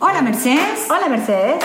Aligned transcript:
Hola 0.00 0.22
Mercedes. 0.22 0.86
Hola 0.88 1.08
Mercedes. 1.08 1.56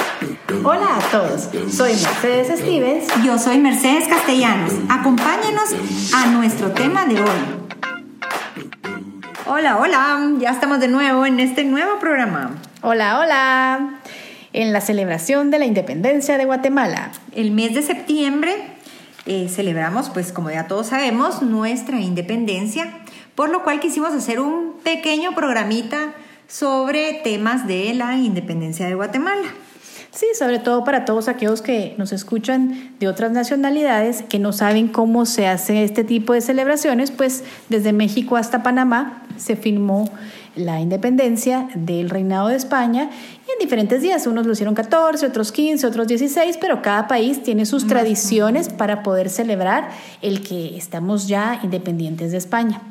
Hola 0.63 0.97
a 0.97 1.11
todos. 1.11 1.49
Soy 1.71 1.91
Mercedes 1.91 2.59
Stevens. 2.59 3.05
Yo 3.23 3.37
soy 3.37 3.59
Mercedes 3.59 4.07
Castellanos. 4.07 4.73
Acompáñenos 4.89 5.69
a 6.15 6.25
nuestro 6.31 6.71
tema 6.71 7.05
de 7.05 7.21
hoy. 7.21 7.39
Hola, 9.45 9.77
hola. 9.77 10.31
Ya 10.39 10.49
estamos 10.49 10.79
de 10.79 10.87
nuevo 10.87 11.27
en 11.27 11.39
este 11.39 11.63
nuevo 11.63 11.99
programa. 11.99 12.55
Hola, 12.81 13.19
hola. 13.19 13.99
En 14.51 14.73
la 14.73 14.81
celebración 14.81 15.51
de 15.51 15.59
la 15.59 15.65
independencia 15.65 16.39
de 16.39 16.45
Guatemala. 16.45 17.11
El 17.33 17.51
mes 17.51 17.75
de 17.75 17.83
septiembre 17.83 18.55
eh, 19.27 19.47
celebramos, 19.47 20.09
pues 20.09 20.31
como 20.31 20.49
ya 20.49 20.67
todos 20.67 20.87
sabemos, 20.87 21.43
nuestra 21.43 21.99
independencia, 21.99 22.91
por 23.35 23.49
lo 23.49 23.63
cual 23.63 23.79
quisimos 23.79 24.11
hacer 24.11 24.39
un 24.39 24.73
pequeño 24.83 25.35
programita 25.35 26.15
sobre 26.47 27.21
temas 27.23 27.67
de 27.67 27.93
la 27.93 28.17
independencia 28.17 28.87
de 28.87 28.95
Guatemala. 28.95 29.47
Sí, 30.11 30.27
sobre 30.37 30.59
todo 30.59 30.83
para 30.83 31.05
todos 31.05 31.27
aquellos 31.27 31.63
que 31.63 31.95
nos 31.97 32.11
escuchan 32.13 32.93
de 32.99 33.07
otras 33.07 33.31
nacionalidades 33.31 34.21
que 34.21 34.37
no 34.37 34.53
saben 34.53 34.87
cómo 34.87 35.25
se 35.25 35.47
hace 35.47 35.83
este 35.83 36.03
tipo 36.03 36.33
de 36.33 36.41
celebraciones, 36.41 37.09
pues 37.09 37.43
desde 37.69 37.93
México 37.93 38.37
hasta 38.37 38.61
Panamá 38.61 39.23
se 39.37 39.55
firmó 39.55 40.11
la 40.55 40.79
independencia 40.79 41.67
del 41.75 42.09
reinado 42.09 42.49
de 42.49 42.55
España 42.55 43.09
y 43.47 43.51
en 43.51 43.59
diferentes 43.59 44.01
días, 44.01 44.27
unos 44.27 44.45
lo 44.45 44.53
hicieron 44.53 44.75
14, 44.75 45.25
otros 45.25 45.51
15, 45.51 45.85
otros 45.87 46.07
16, 46.07 46.57
pero 46.61 46.81
cada 46.81 47.07
país 47.07 47.43
tiene 47.43 47.65
sus 47.65 47.87
tradiciones 47.87 48.69
para 48.69 49.03
poder 49.03 49.29
celebrar 49.29 49.89
el 50.21 50.41
que 50.41 50.77
estamos 50.77 51.27
ya 51.27 51.59
independientes 51.63 52.31
de 52.31 52.37
España. 52.37 52.81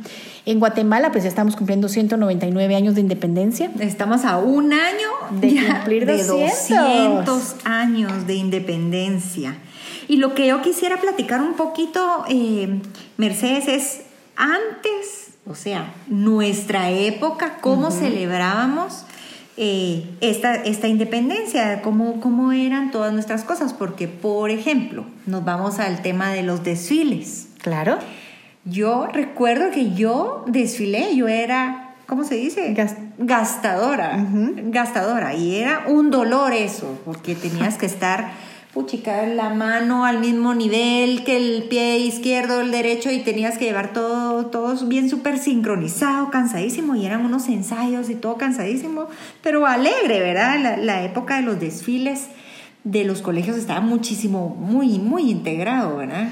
En 0.45 0.59
Guatemala, 0.59 1.13
pues 1.13 1.23
ya 1.23 1.29
estamos 1.29 1.55
cumpliendo 1.55 1.89
199 1.89 2.75
años 2.75 2.97
de 2.97 3.01
independencia. 3.01 3.71
Estamos 3.79 4.25
a 4.25 4.39
un 4.39 4.73
año 4.73 5.09
de 5.31 5.65
cumplir 5.67 6.07
200. 6.07 7.57
años 7.65 8.27
de 8.27 8.35
independencia. 8.35 9.57
Y 10.09 10.17
lo 10.17 10.35
que 10.35 10.49
yo 10.49 10.61
quisiera 10.61 11.01
platicar 11.01 11.41
un 11.41 11.55
poquito, 11.55 12.25
eh, 12.29 12.81
Mercedes, 13.17 13.69
es 13.69 14.01
antes, 14.37 15.22
o 15.47 15.55
sea, 15.55 15.93
nuestra 16.07 16.91
época, 16.91 17.59
cómo 17.61 17.91
celebrábamos 17.91 19.05
eh, 19.57 20.05
esta, 20.21 20.55
esta 20.55 20.89
independencia, 20.89 21.83
cómo, 21.83 22.21
cómo 22.21 22.53
eran 22.53 22.91
todas 22.91 23.13
nuestras 23.13 23.43
cosas. 23.45 23.73
Porque, 23.73 24.09
por 24.09 24.51
ejemplo, 24.51 25.05
nos 25.27 25.45
vamos 25.45 25.79
al 25.79 26.01
tema 26.01 26.31
de 26.31 26.43
los 26.43 26.63
desfiles. 26.63 27.49
Claro. 27.61 27.99
Yo 28.65 29.07
recuerdo 29.07 29.71
que 29.73 29.93
yo 29.93 30.45
desfilé, 30.47 31.17
yo 31.17 31.27
era, 31.27 31.97
¿cómo 32.07 32.23
se 32.23 32.37
dice? 32.37 32.75
gastadora, 33.19 34.25
gastadora. 34.65 35.35
Y 35.35 35.57
era 35.57 35.85
un 35.89 36.11
dolor 36.11 36.53
eso, 36.53 37.01
porque 37.05 37.35
tenías 37.35 37.77
que 37.77 37.87
estar, 37.87 38.33
puchica, 38.73 39.27
la 39.27 39.51
mano 39.51 40.07
al 40.07 40.19
mismo 40.19 40.55
nivel 40.55 41.25
que 41.25 41.37
el 41.37 41.65
pie 41.65 41.99
izquierdo, 41.99 42.61
el 42.63 42.71
derecho, 42.71 43.11
y 43.11 43.21
tenías 43.21 43.59
que 43.59 43.67
llevar 43.67 43.93
todo, 43.93 44.47
todo 44.47 44.75
bien 44.87 45.11
súper 45.11 45.39
sincronizado, 45.39 46.31
cansadísimo, 46.31 46.97
y 46.97 47.05
eran 47.05 47.25
unos 47.25 47.49
ensayos 47.49 48.09
y 48.09 48.15
todo 48.15 48.37
cansadísimo, 48.39 49.09
pero 49.43 49.67
alegre, 49.67 50.21
¿verdad? 50.21 50.59
La, 50.59 50.77
la 50.79 51.05
época 51.05 51.37
de 51.37 51.43
los 51.43 51.61
desfiles 51.61 52.29
de 52.85 53.05
los 53.05 53.23
colegios 53.23 53.57
estaba 53.57 53.81
muchísimo, 53.81 54.49
muy, 54.49 54.99
muy 54.99 55.31
integrado, 55.31 55.99
¿verdad? 55.99 56.29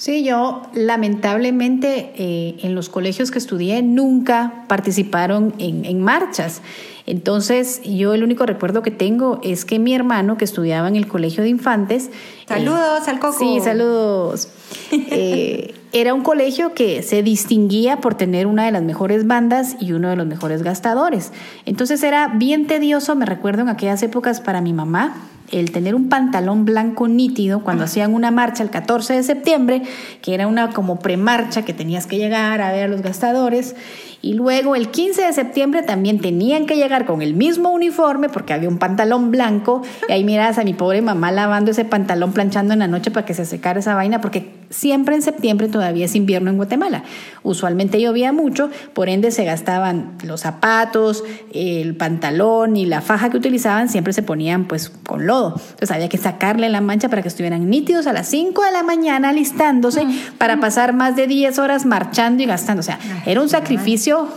Sí, 0.00 0.24
yo 0.24 0.62
lamentablemente 0.72 2.14
eh, 2.16 2.56
en 2.62 2.74
los 2.74 2.88
colegios 2.88 3.30
que 3.30 3.36
estudié 3.36 3.82
nunca 3.82 4.64
participaron 4.66 5.52
en, 5.58 6.00
marchas. 6.00 6.62
Entonces 7.04 7.82
yo 7.84 8.14
el 8.14 8.24
único 8.24 8.46
recuerdo 8.46 8.80
que 8.80 8.90
tengo 8.90 9.40
es 9.42 9.66
que 9.66 9.78
mi 9.78 9.94
hermano 9.94 10.38
que 10.38 10.46
estudiaba 10.46 10.88
en 10.88 10.96
el 10.96 11.06
colegio 11.06 11.42
de 11.42 11.50
infantes... 11.50 12.06
Eh, 12.06 12.10
saludos 12.48 13.08
al 13.08 13.18
coco. 13.20 13.36
Sí, 13.38 13.60
saludos. 13.62 14.48
Eh, 14.92 15.74
era 15.92 16.14
un 16.14 16.22
colegio 16.22 16.72
que 16.72 17.02
se 17.02 17.22
distinguía 17.22 17.98
por 17.98 18.14
tener 18.14 18.46
una 18.46 18.64
de 18.64 18.72
las 18.72 18.82
mejores 18.82 19.26
bandas 19.26 19.76
y 19.80 19.92
uno 19.92 20.08
de 20.08 20.16
los 20.16 20.26
mejores 20.26 20.62
gastadores. 20.62 21.32
Entonces 21.66 22.02
era 22.02 22.28
bien 22.28 22.66
tedioso, 22.66 23.14
me 23.16 23.26
recuerdo 23.26 23.62
en 23.62 23.68
aquellas 23.68 24.02
épocas 24.02 24.40
para 24.40 24.60
mi 24.62 24.72
mamá, 24.72 25.14
el 25.52 25.72
tener 25.72 25.94
un 25.94 26.08
pantalón 26.08 26.64
blanco 26.64 27.08
nítido 27.08 27.62
cuando 27.62 27.84
hacían 27.84 28.14
una 28.14 28.30
marcha 28.30 28.62
el 28.62 28.70
14 28.70 29.14
de 29.14 29.22
septiembre, 29.22 29.82
que 30.22 30.34
era 30.34 30.46
una 30.46 30.70
como 30.70 30.98
premarcha 30.98 31.64
que 31.64 31.72
tenías 31.72 32.06
que 32.06 32.18
llegar 32.18 32.60
a 32.60 32.72
ver 32.72 32.84
a 32.84 32.88
los 32.88 33.02
gastadores 33.02 33.74
y 34.22 34.34
luego 34.34 34.76
el 34.76 34.90
15 34.90 35.22
de 35.22 35.32
septiembre 35.32 35.82
también 35.82 36.20
tenían 36.20 36.66
que 36.66 36.76
llegar 36.76 37.06
con 37.06 37.22
el 37.22 37.34
mismo 37.34 37.70
uniforme 37.70 38.28
porque 38.28 38.52
había 38.52 38.68
un 38.68 38.78
pantalón 38.78 39.30
blanco. 39.30 39.82
Y 40.08 40.12
ahí 40.12 40.24
miras 40.24 40.58
a 40.58 40.64
mi 40.64 40.74
pobre 40.74 41.00
mamá 41.00 41.32
lavando 41.32 41.70
ese 41.70 41.86
pantalón, 41.86 42.32
planchando 42.32 42.74
en 42.74 42.80
la 42.80 42.88
noche 42.88 43.10
para 43.10 43.24
que 43.24 43.32
se 43.32 43.46
secara 43.46 43.80
esa 43.80 43.94
vaina, 43.94 44.20
porque 44.20 44.59
siempre 44.70 45.14
en 45.14 45.22
septiembre 45.22 45.68
todavía 45.68 46.06
es 46.06 46.14
invierno 46.14 46.50
en 46.50 46.56
Guatemala. 46.56 47.02
Usualmente 47.42 48.00
llovía 48.00 48.32
mucho, 48.32 48.70
por 48.94 49.08
ende 49.08 49.30
se 49.30 49.44
gastaban 49.44 50.16
los 50.24 50.40
zapatos, 50.40 51.24
el 51.52 51.96
pantalón 51.96 52.76
y 52.76 52.86
la 52.86 53.00
faja 53.02 53.30
que 53.30 53.36
utilizaban, 53.36 53.88
siempre 53.88 54.12
se 54.12 54.22
ponían 54.22 54.64
pues 54.64 54.90
con 54.90 55.26
lodo. 55.26 55.54
Entonces 55.56 55.90
había 55.90 56.08
que 56.08 56.18
sacarle 56.18 56.68
la 56.68 56.80
mancha 56.80 57.08
para 57.08 57.22
que 57.22 57.28
estuvieran 57.28 57.68
nítidos 57.68 58.06
a 58.06 58.12
las 58.12 58.28
5 58.28 58.62
de 58.62 58.72
la 58.72 58.82
mañana 58.82 59.30
alistándose 59.30 60.06
para 60.38 60.60
pasar 60.60 60.94
más 60.94 61.16
de 61.16 61.26
10 61.26 61.58
horas 61.58 61.84
marchando 61.84 62.42
y 62.42 62.46
gastando. 62.46 62.80
O 62.80 62.84
sea, 62.84 62.98
era 63.26 63.40
un 63.40 63.48
sacrificio 63.48 64.28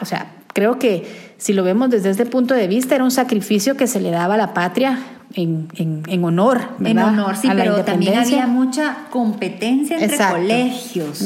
o 0.00 0.04
sea, 0.04 0.32
creo 0.52 0.78
que 0.78 1.34
si 1.38 1.52
lo 1.52 1.62
vemos 1.62 1.90
desde 1.90 2.10
este 2.10 2.26
punto 2.26 2.54
de 2.54 2.66
vista, 2.66 2.94
era 2.94 3.04
un 3.04 3.10
sacrificio 3.10 3.76
que 3.76 3.86
se 3.86 4.00
le 4.00 4.10
daba 4.10 4.34
a 4.34 4.38
la 4.38 4.54
patria 4.54 4.98
en, 5.36 5.68
en, 6.08 6.24
honor. 6.24 6.60
En 6.82 6.98
honor, 6.98 7.36
sí, 7.36 7.48
pero 7.54 7.84
también 7.84 8.18
había 8.18 8.46
mucha 8.46 9.06
competencia 9.10 9.98
entre 9.98 10.16
colegios. 10.16 11.22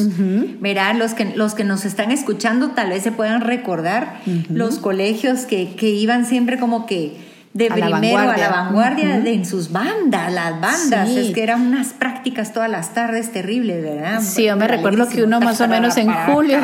Verá, 0.61 0.93
los 0.95 1.15
que, 1.15 1.37
los 1.37 1.55
que 1.55 1.65
nos 1.65 1.85
están 1.85 2.11
escuchando 2.11 2.71
tal 2.71 2.91
vez 2.91 3.05
se 3.05 3.13
puedan 3.13 3.41
recordar 3.41 4.21
los 4.49 4.79
colegios 4.79 5.43
que, 5.43 5.75
que 5.77 5.91
iban 5.91 6.27
siempre 6.27 6.59
como 6.59 6.87
que 6.87 7.30
de 7.53 7.69
primero 7.69 8.19
a 8.19 8.37
la 8.37 8.49
vanguardia. 8.49 9.17
en 9.17 9.45
sus 9.45 9.73
bandas, 9.73 10.33
las 10.33 10.61
bandas, 10.61 11.09
es 11.09 11.35
que 11.35 11.43
eran 11.43 11.67
unas 11.67 11.89
prácticas 11.89 12.53
todas 12.53 12.71
las 12.71 12.95
tardes 12.95 13.33
terribles, 13.33 13.83
¿verdad? 13.83 14.21
Sí, 14.23 14.45
yo 14.45 14.57
me 14.57 14.69
recuerdo 14.69 15.09
que 15.09 15.25
uno 15.25 15.41
más 15.41 15.61
o 15.61 15.67
menos 15.67 15.97
en 15.97 16.13
julio, 16.13 16.59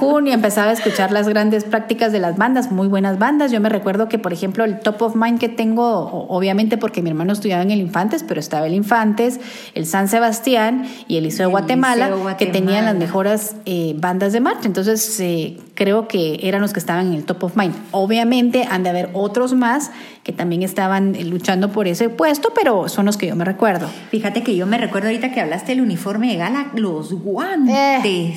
junio 0.00 0.32
empezaba 0.32 0.70
a 0.70 0.72
escuchar 0.72 1.12
las 1.12 1.28
grandes 1.28 1.62
prácticas 1.62 2.10
de 2.10 2.18
las 2.18 2.36
bandas, 2.36 2.72
muy 2.72 2.88
buenas 2.88 3.20
bandas. 3.20 3.52
Yo 3.52 3.60
me 3.60 3.68
recuerdo 3.68 4.08
que, 4.08 4.18
por 4.18 4.32
ejemplo, 4.32 4.64
el 4.64 4.80
top 4.80 5.00
of 5.02 5.14
mind 5.14 5.38
que 5.38 5.48
tengo, 5.48 6.26
obviamente 6.28 6.76
porque 6.76 7.02
mi 7.02 7.10
hermano 7.10 7.32
estudiaba 7.32 7.62
en 7.62 7.70
el 7.70 7.78
Infantes, 7.78 8.24
pero 8.26 8.40
estaba 8.40 8.66
el 8.66 8.74
Infantes, 8.74 9.38
el 9.74 9.86
San 9.86 10.08
Sebastián 10.08 10.86
y 11.06 11.18
el 11.18 11.24
Liceo 11.24 11.46
de 11.46 11.52
Guatemala, 11.52 12.10
que 12.36 12.46
tenían 12.46 12.84
las 12.84 12.96
mejores 12.96 13.54
eh, 13.64 13.94
bandas 13.96 14.32
de 14.32 14.40
marcha. 14.40 14.66
Entonces, 14.66 15.20
eh, 15.20 15.56
creo 15.80 16.08
que 16.08 16.40
eran 16.42 16.60
los 16.60 16.74
que 16.74 16.78
estaban 16.78 17.06
en 17.06 17.14
el 17.14 17.24
top 17.24 17.44
of 17.44 17.56
mind. 17.56 17.74
Obviamente 17.90 18.66
han 18.68 18.82
de 18.82 18.90
haber 18.90 19.08
otros 19.14 19.54
más 19.54 19.90
que 20.22 20.30
también 20.30 20.62
estaban 20.62 21.16
luchando 21.30 21.72
por 21.72 21.88
ese 21.88 22.10
puesto, 22.10 22.52
pero 22.54 22.90
son 22.90 23.06
los 23.06 23.16
que 23.16 23.28
yo 23.28 23.34
me 23.34 23.46
recuerdo. 23.46 23.88
Fíjate 24.10 24.42
que 24.42 24.54
yo 24.54 24.66
me 24.66 24.76
recuerdo 24.76 25.08
ahorita 25.08 25.32
que 25.32 25.40
hablaste 25.40 25.72
del 25.72 25.80
uniforme 25.80 26.28
de 26.32 26.36
gala, 26.36 26.70
los 26.74 27.14
guantes. 27.14 27.74
Eh. 28.04 28.34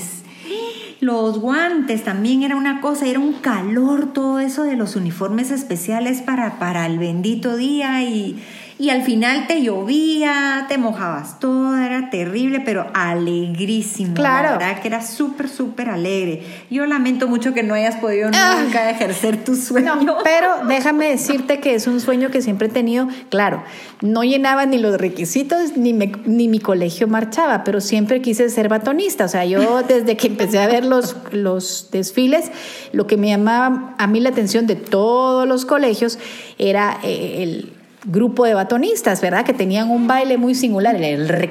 Los 1.01 1.39
guantes 1.39 2.05
también 2.05 2.43
era 2.43 2.55
una 2.55 2.79
cosa, 2.79 3.07
era 3.07 3.19
un 3.19 3.33
calor 3.33 4.13
todo 4.13 4.39
eso 4.39 4.63
de 4.63 4.77
los 4.77 4.95
uniformes 4.95 5.51
especiales 5.51 6.21
para, 6.21 6.59
para 6.59 6.85
el 6.85 6.97
bendito 6.97 7.57
día 7.57 8.03
y 8.03 8.41
y 8.79 8.89
al 8.89 9.03
final 9.03 9.45
te 9.47 9.61
llovía, 9.61 10.65
te 10.67 10.77
mojabas 10.77 11.39
todo, 11.39 11.77
era 11.77 12.09
terrible, 12.09 12.59
pero 12.59 12.87
alegrísimo. 12.93 14.15
Claro. 14.15 14.51
La 14.51 14.57
verdad 14.57 14.81
que 14.81 14.87
era 14.87 15.01
súper, 15.01 15.47
súper 15.47 15.89
alegre. 15.89 16.43
Yo 16.71 16.85
lamento 16.85 17.27
mucho 17.27 17.53
que 17.53 17.61
no 17.61 17.75
hayas 17.75 17.95
podido 17.97 18.29
ah. 18.33 18.61
nunca 18.63 18.89
ejercer 18.89 19.43
tu 19.43 19.55
sueño. 19.55 20.17
pero 20.23 20.65
déjame 20.67 21.09
decirte 21.09 21.59
que 21.59 21.75
es 21.75 21.85
un 21.85 21.99
sueño 21.99 22.31
que 22.31 22.41
siempre 22.41 22.67
he 22.67 22.71
tenido. 22.71 23.07
Claro, 23.29 23.63
no 24.01 24.23
llenaba 24.23 24.65
ni 24.65 24.79
los 24.79 24.97
requisitos, 24.97 25.77
ni, 25.77 25.93
ni 25.93 26.47
mi 26.47 26.59
colegio 26.59 27.07
marchaba, 27.07 27.63
pero 27.63 27.79
siempre 27.79 28.21
quise 28.21 28.49
ser 28.49 28.69
batonista. 28.69 29.25
O 29.25 29.29
sea, 29.29 29.45
yo 29.45 29.83
desde 29.87 30.17
que 30.17 30.27
empecé 30.27 30.59
a 30.59 30.67
ver 30.67 30.83
los, 30.83 31.15
los 31.31 31.89
desfiles, 31.91 32.51
lo 32.91 33.05
que 33.05 33.17
me 33.17 33.27
llamaba 33.27 33.93
a 33.97 34.07
mí 34.07 34.19
la 34.19 34.29
atención 34.29 34.65
de 34.65 34.75
todos 34.75 35.47
los 35.47 35.65
colegios 35.65 36.17
era 36.57 36.99
eh, 37.03 37.43
el 37.43 37.73
grupo 38.05 38.45
de 38.45 38.53
batonistas, 38.53 39.21
¿verdad? 39.21 39.45
Que 39.45 39.53
tenían 39.53 39.89
un 39.89 40.07
baile 40.07 40.37
muy 40.37 40.55
singular, 40.55 40.95
el 40.95 41.27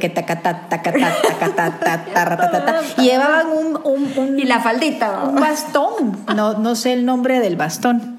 y 2.98 3.02
llevaban 3.02 3.46
un, 3.48 3.78
un, 4.16 4.38
y 4.38 4.44
la 4.44 4.60
faldita, 4.60 5.24
un 5.24 5.36
bastón, 5.36 6.18
no, 6.34 6.58
no 6.58 6.74
sé 6.74 6.92
el 6.92 7.04
nombre 7.04 7.40
del 7.40 7.56
bastón. 7.56 8.18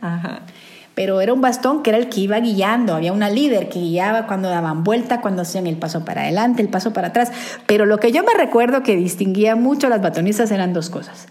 Ajá. 0.00 0.40
Pero 0.94 1.20
era 1.20 1.34
un 1.34 1.42
bastón 1.42 1.82
que 1.82 1.90
era 1.90 1.98
el 1.98 2.08
que 2.08 2.20
iba 2.20 2.40
guiando, 2.40 2.94
había 2.94 3.12
una 3.12 3.28
líder 3.28 3.68
que 3.68 3.80
guiaba 3.80 4.26
cuando 4.26 4.48
daban 4.48 4.82
vuelta, 4.82 5.20
cuando 5.20 5.42
hacían 5.42 5.66
el 5.66 5.76
paso 5.76 6.06
para 6.06 6.22
adelante, 6.22 6.62
el 6.62 6.70
paso 6.70 6.94
para 6.94 7.08
atrás. 7.08 7.32
Pero 7.66 7.84
lo 7.84 7.98
que 7.98 8.12
yo 8.12 8.22
me 8.22 8.32
recuerdo 8.32 8.82
que 8.82 8.96
distinguía 8.96 9.56
mucho 9.56 9.88
a 9.88 9.90
las 9.90 10.00
batonistas 10.00 10.50
eran 10.52 10.72
dos 10.72 10.88
cosas 10.88 11.26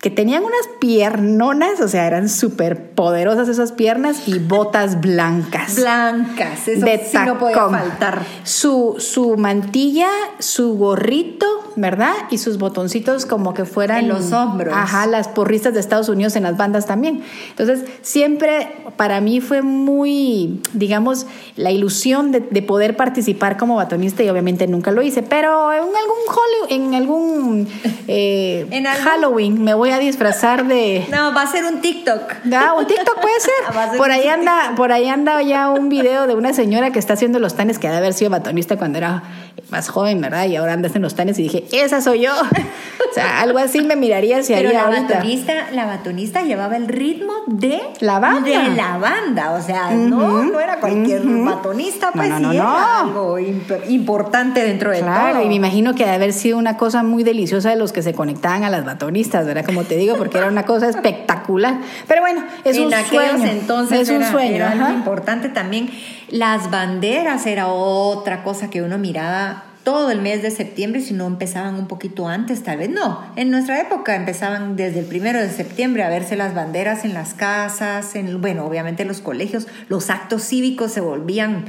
que 0.00 0.08
tenían 0.08 0.42
unas 0.42 0.66
piernonas, 0.80 1.78
o 1.80 1.88
sea, 1.88 2.06
eran 2.06 2.30
súper 2.30 2.92
poderosas 2.92 3.48
esas 3.48 3.72
piernas 3.72 4.26
y 4.26 4.38
botas 4.48 5.00
blancas. 5.00 5.76
Blancas, 5.76 6.68
eso 6.68 6.86
sí 6.86 7.18
no 7.26 7.38
podía 7.38 7.68
faltar. 7.68 8.22
Su, 8.42 8.96
su 8.98 9.36
mantilla, 9.36 10.08
su 10.38 10.76
gorrito, 10.76 11.46
¿verdad? 11.76 12.14
Y 12.30 12.38
sus 12.38 12.58
botoncitos 12.58 13.26
como 13.26 13.54
que 13.54 13.64
fueran... 13.64 14.00
En 14.00 14.08
los 14.08 14.32
hombros. 14.32 14.74
Ajá, 14.76 15.06
las 15.06 15.28
porristas 15.28 15.74
de 15.74 15.80
Estados 15.80 16.08
Unidos 16.08 16.36
en 16.36 16.42
las 16.42 16.56
bandas 16.56 16.86
también. 16.86 17.22
Entonces, 17.50 17.84
siempre 18.02 18.68
para 18.96 19.20
mí 19.20 19.40
fue 19.40 19.62
muy, 19.62 20.60
digamos, 20.72 21.26
la 21.56 21.70
ilusión 21.70 22.32
de, 22.32 22.60
poder 22.60 22.96
participar 22.96 23.56
como 23.56 23.76
batonista 23.76 24.22
y 24.22 24.28
obviamente 24.28 24.66
nunca 24.66 24.90
lo 24.90 25.00
hice, 25.02 25.22
pero 25.22 25.72
en 25.72 25.80
algún, 25.80 26.58
en 26.68 26.94
algún, 26.94 27.68
eh, 28.06 28.66
¿En 28.70 28.84
Halloween 28.84 29.62
me 29.62 29.74
voy 29.74 29.90
a 29.90 29.98
disfrazar 29.98 30.66
de. 30.66 31.06
No, 31.10 31.34
va 31.34 31.42
a 31.42 31.46
ser 31.46 31.64
un 31.64 31.80
TikTok. 31.80 32.20
Ah, 32.54 32.74
un 32.78 32.86
TikTok 32.86 33.20
puede 33.20 33.40
ser. 33.40 33.96
por 33.96 34.10
ahí 34.10 34.28
anda, 34.28 34.74
por 34.76 34.92
ahí 34.92 35.08
anda 35.08 35.42
ya 35.42 35.70
un 35.70 35.88
video 35.88 36.26
de 36.26 36.34
una 36.34 36.52
señora 36.52 36.92
que 36.92 36.98
está 36.98 37.14
haciendo 37.14 37.38
los 37.38 37.54
tanes 37.54 37.78
que 37.78 37.88
ha 37.88 37.90
de 37.92 37.98
haber 37.98 38.14
sido 38.14 38.30
batonista 38.30 38.76
cuando 38.76 38.98
era 38.98 39.22
más 39.70 39.88
joven, 39.88 40.20
¿verdad? 40.20 40.46
Y 40.46 40.56
ahora 40.56 40.72
anda 40.72 40.90
en 40.92 41.02
los 41.02 41.14
tanes 41.14 41.38
y 41.38 41.44
dije, 41.44 41.64
esa 41.72 42.00
soy 42.00 42.22
yo. 42.22 42.32
o 43.10 43.14
sea, 43.14 43.40
algo 43.40 43.58
así 43.58 43.82
me 43.82 43.96
miraría 43.96 44.42
si 44.42 44.54
haría 44.54 44.72
la 44.72 44.82
ahorita. 44.86 45.14
Batonista, 45.14 45.52
la 45.72 45.86
batonista 45.86 46.42
llevaba 46.42 46.76
el 46.76 46.88
ritmo 46.88 47.32
de 47.46 47.80
la 48.00 48.18
banda. 48.18 48.48
De 48.48 48.74
la 48.74 48.98
banda. 48.98 49.52
O 49.52 49.62
sea, 49.62 49.90
no, 49.92 50.42
no 50.44 50.60
era 50.60 50.80
cualquier 50.80 51.22
batonista, 51.24 52.10
pues 52.12 52.28
sí 52.28 52.44
era 52.52 53.00
algo 53.00 53.38
importante 53.38 54.62
dentro 54.62 54.90
de 54.90 55.00
claro, 55.00 55.42
y 55.42 55.48
me 55.48 55.54
imagino 55.54 55.94
que 55.94 56.04
de 56.04 56.10
haber 56.10 56.32
sido 56.32 56.58
una 56.58 56.76
cosa 56.76 57.02
muy 57.02 57.22
deliciosa 57.22 57.70
de 57.70 57.76
los 57.76 57.92
que 57.92 58.02
se 58.02 58.14
conectaban 58.14 58.64
a 58.64 58.70
las 58.70 58.84
batonistas, 58.84 59.46
¿verdad? 59.46 59.64
Como 59.64 59.84
te 59.84 59.96
digo, 59.96 60.16
porque 60.16 60.38
era 60.38 60.48
una 60.48 60.64
cosa 60.64 60.88
espectacular. 60.88 61.80
Pero 62.06 62.20
bueno, 62.20 62.44
es 62.64 62.78
un 62.78 62.90
sueño. 62.90 63.46
entonces 63.46 64.08
es 64.08 64.10
un 64.10 64.24
sueño. 64.24 64.56
Era 64.56 64.72
algo 64.72 64.88
importante 64.90 65.48
también. 65.48 65.90
Las 66.28 66.70
banderas 66.70 67.46
era 67.46 67.68
otra 67.68 68.44
cosa 68.44 68.70
que 68.70 68.82
uno 68.82 68.98
miraba 68.98 69.49
todo 69.84 70.10
el 70.10 70.20
mes 70.20 70.42
de 70.42 70.50
septiembre, 70.50 71.00
si 71.00 71.14
no 71.14 71.26
empezaban 71.26 71.74
un 71.74 71.86
poquito 71.86 72.28
antes, 72.28 72.62
tal 72.62 72.78
vez 72.78 72.90
no. 72.90 73.20
En 73.36 73.50
nuestra 73.50 73.80
época 73.80 74.14
empezaban 74.14 74.76
desde 74.76 75.00
el 75.00 75.06
primero 75.06 75.40
de 75.40 75.50
septiembre 75.50 76.02
a 76.02 76.08
verse 76.08 76.36
las 76.36 76.54
banderas 76.54 77.04
en 77.04 77.14
las 77.14 77.34
casas, 77.34 78.14
en, 78.14 78.40
bueno, 78.40 78.66
obviamente 78.66 79.02
en 79.02 79.08
los 79.08 79.20
colegios, 79.20 79.66
los 79.88 80.10
actos 80.10 80.42
cívicos 80.42 80.92
se 80.92 81.00
volvían 81.00 81.64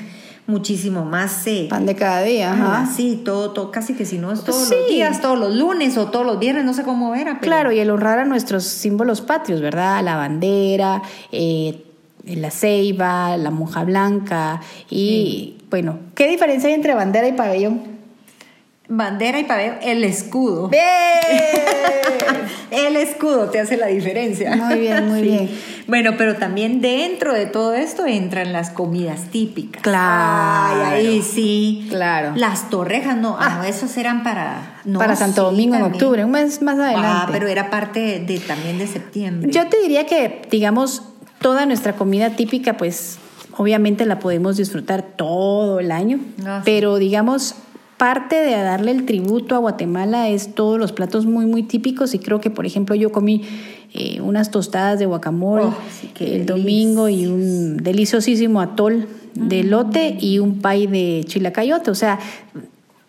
muchísimo 0.48 1.06
más. 1.06 1.48
Eh, 1.48 1.68
Pan 1.70 1.86
de 1.86 1.96
cada 1.96 2.22
día, 2.22 2.52
ajá. 2.52 2.90
Sí, 2.94 3.22
todo, 3.24 3.52
todo, 3.52 3.72
casi 3.72 3.94
que 3.94 4.06
si 4.06 4.18
no 4.18 4.32
es 4.32 4.44
todos 4.44 4.70
los 4.70 4.88
días, 4.90 5.22
todos 5.22 5.40
los 5.40 5.56
lunes 5.56 5.98
o 5.98 6.08
todos 6.08 6.26
los 6.26 6.40
viernes, 6.40 6.66
no 6.66 6.74
sé 6.74 6.84
cómo 6.84 7.16
era. 7.16 7.40
Claro, 7.40 7.72
y 7.72 7.80
el 7.80 7.90
honrar 7.90 8.20
a 8.20 8.26
nuestros 8.26 8.66
símbolos 8.66 9.22
patrios, 9.22 9.62
¿verdad? 9.62 10.04
La 10.04 10.16
bandera, 10.18 11.02
eh, 11.32 11.86
la 12.26 12.52
ceiba, 12.52 13.38
la 13.38 13.52
monja 13.52 13.84
blanca 13.84 14.62
y, 14.90 15.58
bueno, 15.70 16.00
¿qué 16.14 16.28
diferencia 16.28 16.68
hay 16.68 16.76
entre 16.76 16.94
bandera 16.94 17.28
y 17.28 17.34
pabellón? 17.34 17.91
Bandera 18.92 19.40
y 19.40 19.46
pabellón, 19.46 19.78
el 19.82 20.04
escudo. 20.04 20.70
el 22.72 22.96
escudo 22.98 23.50
te 23.50 23.62
hace 23.62 23.78
la 23.78 23.88
diferencia. 23.88 24.56
Muy 24.58 24.80
bien, 24.80 25.08
muy 25.08 25.22
bien. 25.28 25.50
Bueno, 25.88 26.12
pero 26.18 26.36
también 26.36 26.82
dentro 26.82 27.34
de 27.34 27.46
todo 27.46 27.74
esto 27.74 28.06
entran 28.06 28.52
las 28.52 28.70
comidas 28.70 29.30
típicas. 29.32 29.82
Claro. 29.82 30.84
Ay, 30.86 31.08
ahí 31.08 31.22
sí. 31.22 31.88
Claro. 31.90 32.34
Las 32.36 32.70
torrejas, 32.70 33.16
no, 33.16 33.38
ah, 33.40 33.60
no 33.60 33.64
esos 33.64 33.96
eran 33.96 34.24
para... 34.24 34.82
para 34.98 35.16
Santo 35.16 35.44
Domingo 35.44 35.76
en 35.76 35.84
octubre, 35.84 36.26
un 36.26 36.32
mes 36.32 36.62
más 36.62 36.78
adelante. 36.78 37.08
Ah, 37.10 37.30
pero 37.32 37.48
era 37.48 37.70
parte 37.70 38.20
de, 38.20 38.40
también 38.40 38.78
de 38.78 38.88
septiembre. 38.88 39.52
Yo 39.52 39.70
te 39.70 39.80
diría 39.82 40.06
que, 40.06 40.42
digamos, 40.52 41.04
toda 41.40 41.66
nuestra 41.66 41.94
comida 41.94 42.32
típica, 42.32 42.76
pues 42.76 43.20
obviamente 43.56 44.06
la 44.06 44.20
podemos 44.20 44.58
disfrutar 44.58 45.02
todo 45.02 45.80
el 45.80 45.94
año, 45.94 46.20
ah, 46.46 46.62
pero 46.66 46.98
digamos 46.98 47.56
parte 48.02 48.36
de 48.36 48.60
darle 48.64 48.90
el 48.90 49.06
tributo 49.06 49.54
a 49.54 49.60
Guatemala 49.60 50.28
es 50.28 50.56
todos 50.56 50.80
los 50.80 50.92
platos 50.92 51.28
muy, 51.28 51.46
muy 51.46 51.62
típicos 51.62 52.16
y 52.16 52.18
creo 52.18 52.42
que, 52.42 52.50
por 52.50 52.66
ejemplo, 52.66 52.96
yo 52.96 53.12
comí 53.12 53.44
eh, 53.94 54.20
unas 54.22 54.50
tostadas 54.50 54.98
de 54.98 55.06
guacamole 55.06 55.66
oh, 55.66 55.76
el 56.20 56.48
domingo 56.48 57.10
y 57.10 57.28
un 57.28 57.78
deliciosísimo 57.78 58.60
atol 58.60 59.08
de 59.36 59.64
lote 59.64 60.18
y 60.20 60.40
un 60.40 60.62
pay 60.62 60.88
de 60.88 61.24
chilacayote. 61.28 61.92
O 61.92 61.96
sea, 61.96 62.18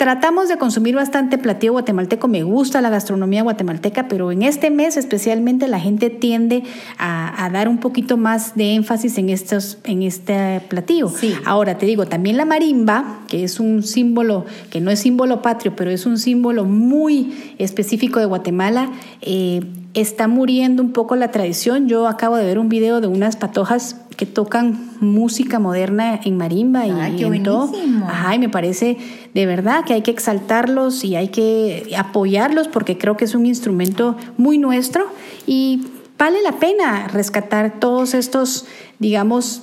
Tratamos 0.02 0.48
de 0.48 0.58
consumir 0.58 0.96
bastante 0.96 1.38
platillo 1.38 1.74
guatemalteco, 1.74 2.26
me 2.26 2.42
gusta 2.42 2.80
la 2.80 2.90
gastronomía 2.90 3.44
guatemalteca, 3.44 4.08
pero 4.08 4.32
en 4.32 4.42
este 4.42 4.68
mes 4.68 4.96
especialmente 4.96 5.68
la 5.68 5.78
gente 5.78 6.10
tiende 6.10 6.64
a, 6.98 7.48
dar 7.52 7.68
un 7.68 7.78
poquito 7.78 8.16
más 8.16 8.56
de 8.56 8.74
énfasis 8.74 9.16
en, 9.18 9.28
estos, 9.28 9.78
en 9.84 10.02
este 10.02 10.60
platillo. 10.68 11.08
Ahora 11.44 11.78
te 11.78 11.86
digo, 11.86 12.06
también 12.06 12.36
la 12.36 12.44
marimba, 12.44 13.20
que 13.28 13.44
es 13.44 13.60
un 13.60 13.84
símbolo, 13.84 14.44
que 14.70 14.80
no 14.80 14.90
es 14.90 14.98
símbolo 14.98 15.40
patrio, 15.40 15.76
pero 15.76 15.92
es 15.92 16.04
un 16.04 16.18
símbolo 16.18 16.64
muy 16.64 17.54
específico 17.58 18.18
de 18.18 18.26
Guatemala, 18.26 18.90
eh, 19.20 19.60
está 19.94 20.26
muriendo 20.26 20.82
un 20.82 20.92
poco 20.92 21.14
la 21.14 21.30
tradición. 21.30 21.86
Yo 21.86 22.08
acabo 22.08 22.36
de 22.36 22.44
ver 22.44 22.58
un 22.58 22.68
video 22.68 23.00
de 23.00 23.06
unas 23.06 23.36
patojas 23.36 24.00
que 24.16 24.26
tocan 24.26 24.90
música 25.00 25.58
moderna 25.58 26.20
en 26.24 26.36
marimba 26.36 26.86
y, 26.86 26.90
en 27.22 27.42
todo. 27.42 27.72
Ajá, 28.06 28.34
y 28.34 28.38
me 28.38 28.48
parece 28.48 28.96
de 29.34 29.46
verdad 29.46 29.84
que 29.84 29.94
hay 29.94 30.02
que 30.02 30.10
exaltarlos 30.10 31.04
y 31.04 31.16
hay 31.16 31.28
que 31.28 31.94
apoyarlos 31.96 32.68
porque 32.68 32.98
creo 32.98 33.16
que 33.16 33.24
es 33.24 33.34
un 33.34 33.46
instrumento 33.46 34.16
muy 34.36 34.58
nuestro 34.58 35.06
y 35.46 35.86
vale 36.18 36.42
la 36.42 36.52
pena 36.52 37.08
rescatar 37.08 37.80
todos 37.80 38.14
estos, 38.14 38.66
digamos, 38.98 39.62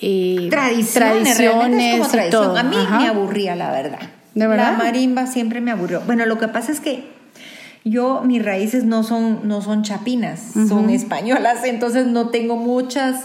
eh, 0.00 0.48
tradiciones, 0.50 1.40
A 1.40 2.62
mí 2.62 2.76
me 2.98 3.08
aburría, 3.08 3.56
la 3.56 3.70
verdad. 3.70 4.00
¿De 4.34 4.46
verdad? 4.46 4.72
La 4.72 4.78
marimba 4.78 5.26
siempre 5.26 5.60
me 5.60 5.70
aburrió. 5.70 6.00
Bueno, 6.06 6.24
lo 6.24 6.38
que 6.38 6.48
pasa 6.48 6.70
es 6.70 6.80
que 6.80 7.18
yo, 7.84 8.22
mis 8.24 8.44
raíces 8.44 8.84
no 8.84 9.02
son, 9.02 9.48
no 9.48 9.62
son 9.62 9.82
chapinas, 9.82 10.40
son 10.68 10.90
españolas, 10.90 11.64
entonces 11.64 12.06
no 12.06 12.28
tengo 12.28 12.56
muchas 12.56 13.24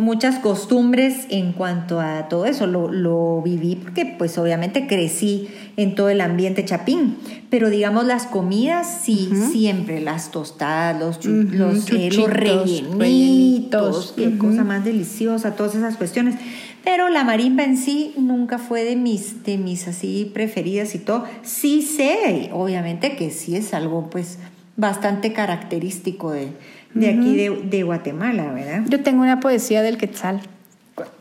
muchas 0.00 0.38
costumbres 0.38 1.26
en 1.28 1.52
cuanto 1.52 2.00
a 2.00 2.28
todo 2.28 2.46
eso. 2.46 2.66
Lo, 2.66 2.90
lo, 2.90 3.42
viví 3.42 3.76
porque 3.76 4.04
pues 4.18 4.36
obviamente 4.38 4.86
crecí 4.86 5.48
en 5.76 5.94
todo 5.94 6.08
el 6.08 6.20
ambiente 6.20 6.64
chapín. 6.64 7.16
Pero 7.50 7.70
digamos 7.70 8.04
las 8.06 8.26
comidas, 8.26 9.02
sí, 9.02 9.30
siempre. 9.52 10.00
Las 10.00 10.30
tostadas, 10.30 10.98
los, 10.98 11.24
los, 11.24 11.90
eh, 11.90 12.10
rellenitos, 12.26 14.14
qué 14.16 14.36
cosa 14.38 14.64
más 14.64 14.84
deliciosa, 14.84 15.54
todas 15.54 15.74
esas 15.74 15.96
cuestiones. 15.96 16.36
Pero 16.82 17.08
la 17.10 17.24
marimba 17.24 17.64
en 17.64 17.76
sí 17.76 18.14
nunca 18.16 18.58
fue 18.58 18.84
de 18.84 18.96
mis, 18.96 19.44
de 19.44 19.58
mis 19.58 19.86
así 19.86 20.30
preferidas 20.32 20.94
y 20.94 20.98
todo. 20.98 21.24
Sí 21.42 21.82
sé, 21.82 22.50
obviamente 22.52 23.16
que 23.16 23.30
sí 23.30 23.54
es 23.54 23.74
algo 23.74 24.08
pues 24.08 24.38
bastante 24.76 25.34
característico 25.34 26.30
de, 26.30 26.52
aquí 26.96 27.36
de, 27.36 27.82
Guatemala, 27.82 28.52
¿verdad? 28.52 28.82
Yo 28.88 29.02
tengo 29.02 29.22
una 29.22 29.40
poesía 29.40 29.82
del 29.82 29.96
Quetzal. 29.96 30.40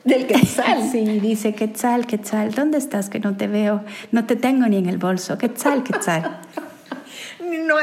¿Del 0.03 0.27
Quetzal? 0.27 0.89
sí, 0.91 1.19
dice 1.19 1.53
Quetzal, 1.53 2.05
Quetzal, 2.05 2.53
¿dónde 2.53 2.77
estás 2.77 3.09
que 3.09 3.19
no 3.19 3.37
te 3.37 3.47
veo? 3.47 3.83
No 4.11 4.25
te 4.25 4.35
tengo 4.35 4.67
ni 4.67 4.77
en 4.77 4.87
el 4.87 4.97
bolso. 4.97 5.37
Quetzal, 5.37 5.83
Quetzal. 5.83 6.39
no 7.41 7.75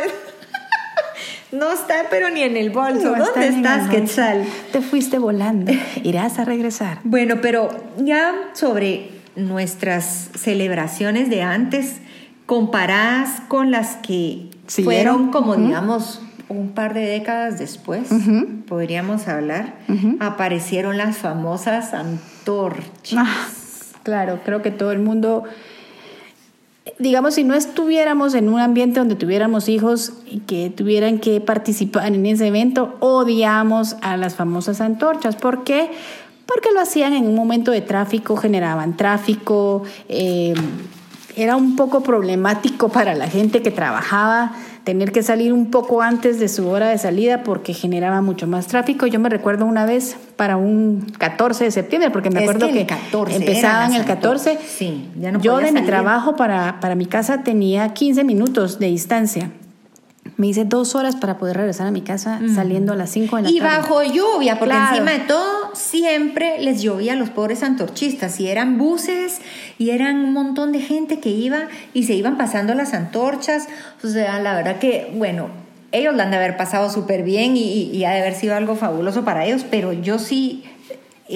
No 1.52 1.72
está, 1.72 2.06
pero 2.10 2.30
ni 2.30 2.42
en 2.42 2.56
el 2.56 2.70
bolso. 2.70 3.14
¿Dónde 3.14 3.48
estás, 3.48 3.88
Quetzal? 3.88 4.44
Te 4.72 4.80
fuiste 4.80 5.18
volando. 5.18 5.72
Irás 6.02 6.38
a 6.38 6.44
regresar. 6.44 6.98
Bueno, 7.04 7.36
pero 7.40 7.68
ya 7.98 8.34
sobre 8.54 9.10
nuestras 9.36 10.30
celebraciones 10.34 11.30
de 11.30 11.42
antes, 11.42 11.96
comparadas 12.46 13.42
con 13.48 13.70
las 13.70 13.96
que 13.96 14.48
fueron, 14.66 15.30
como 15.30 15.56
digamos, 15.56 16.22
un 16.48 16.70
par 16.70 16.94
de 16.94 17.00
décadas 17.00 17.58
después, 17.58 18.08
podríamos 18.68 19.28
hablar, 19.28 19.74
aparecieron 20.20 20.96
las 20.96 21.18
famosas 21.18 21.94
antorchas. 21.94 23.18
Ah, 23.18 23.48
claro, 24.02 24.40
creo 24.44 24.62
que 24.62 24.70
todo 24.70 24.92
el 24.92 25.00
mundo 25.00 25.44
digamos, 26.98 27.34
si 27.34 27.44
no 27.44 27.54
estuviéramos 27.54 28.34
en 28.34 28.48
un 28.48 28.60
ambiente 28.60 29.00
donde 29.00 29.16
tuviéramos 29.16 29.68
hijos 29.68 30.12
y 30.26 30.40
que 30.40 30.70
tuvieran 30.70 31.18
que 31.18 31.40
participar 31.40 32.06
en 32.06 32.24
ese 32.26 32.46
evento, 32.46 32.96
odiamos 33.00 33.96
a 34.02 34.16
las 34.16 34.34
famosas 34.34 34.80
antorchas. 34.80 35.36
¿Por 35.36 35.64
qué? 35.64 35.90
Porque 36.46 36.68
lo 36.72 36.80
hacían 36.80 37.12
en 37.12 37.26
un 37.26 37.34
momento 37.34 37.72
de 37.72 37.80
tráfico, 37.80 38.36
generaban 38.36 38.96
tráfico, 38.96 39.82
eh, 40.08 40.54
era 41.36 41.54
un 41.54 41.76
poco 41.76 42.02
problemático 42.02 42.88
para 42.88 43.14
la 43.14 43.28
gente 43.28 43.62
que 43.62 43.70
trabajaba 43.70 44.52
tener 44.84 45.10
que 45.10 45.22
salir 45.22 45.52
un 45.52 45.70
poco 45.72 46.00
antes 46.00 46.38
de 46.38 46.48
su 46.48 46.68
hora 46.68 46.88
de 46.88 46.98
salida 46.98 47.42
porque 47.42 47.74
generaba 47.74 48.22
mucho 48.22 48.46
más 48.46 48.68
tráfico. 48.68 49.06
Yo 49.06 49.18
me 49.18 49.28
recuerdo 49.28 49.66
una 49.66 49.84
vez 49.84 50.16
para 50.36 50.56
un 50.56 51.12
14 51.18 51.64
de 51.64 51.70
septiembre, 51.72 52.10
porque 52.10 52.30
me 52.30 52.38
acuerdo 52.38 52.68
que, 52.68 52.86
empezaban 53.34 53.94
el 53.94 54.04
14. 54.04 54.58
Sí, 54.64 55.10
Yo 55.40 55.58
de 55.58 55.72
mi 55.72 55.82
trabajo 55.82 56.36
para, 56.36 56.78
para 56.80 56.94
mi 56.94 57.06
casa 57.06 57.42
tenía 57.42 57.94
15 57.94 58.22
minutos 58.22 58.78
de 58.78 58.86
distancia. 58.86 59.50
Me 60.36 60.48
hice 60.48 60.64
dos 60.64 60.94
horas 60.94 61.16
para 61.16 61.38
poder 61.38 61.56
regresar 61.56 61.86
a 61.86 61.90
mi 61.90 62.02
casa 62.02 62.40
saliendo 62.54 62.92
a 62.92 62.96
las 62.96 63.10
5 63.10 63.36
de 63.36 63.42
la 63.42 63.50
y 63.50 63.58
tarde. 63.58 63.74
Y 63.74 63.82
bajo 63.82 64.02
lluvia, 64.02 64.58
porque 64.58 64.74
encima 64.74 65.12
de 65.12 65.20
todo 65.20 65.74
siempre 65.74 66.60
les 66.60 66.82
llovía 66.82 67.14
a 67.14 67.16
los 67.16 67.30
pobres 67.30 67.62
antorchistas. 67.62 68.38
Y 68.38 68.48
eran 68.48 68.76
buses 68.76 69.40
y 69.78 69.90
eran 69.90 70.16
un 70.16 70.32
montón 70.34 70.72
de 70.72 70.80
gente 70.80 71.20
que 71.20 71.30
iba 71.30 71.68
y 71.94 72.04
se 72.04 72.14
iban 72.14 72.36
pasando 72.36 72.74
las 72.74 72.92
antorchas. 72.92 73.68
O 74.04 74.08
sea, 74.08 74.38
la 74.40 74.54
verdad 74.54 74.78
que, 74.78 75.10
bueno, 75.16 75.48
ellos 75.92 76.14
la 76.14 76.24
han 76.24 76.30
de 76.30 76.36
haber 76.36 76.58
pasado 76.58 76.90
súper 76.90 77.22
bien 77.22 77.56
y, 77.56 77.84
y 77.84 78.04
ha 78.04 78.10
de 78.10 78.20
haber 78.20 78.34
sido 78.34 78.54
algo 78.54 78.76
fabuloso 78.76 79.24
para 79.24 79.46
ellos, 79.46 79.64
pero 79.70 79.94
yo 79.94 80.18
sí 80.18 80.64